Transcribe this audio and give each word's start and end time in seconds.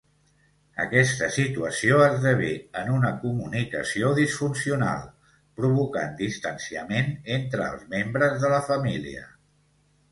Aquesta 0.83 1.27
situació 1.35 1.99
esdevé 2.05 2.49
en 2.81 2.89
una 2.95 3.11
comunicació 3.25 4.09
disfuncional, 4.21 5.05
provocant 5.61 6.17
distanciament 6.27 7.17
entre 7.39 7.71
els 7.73 7.87
membres 7.97 8.41
de 8.47 8.55
la 8.59 8.65
família. 8.75 9.29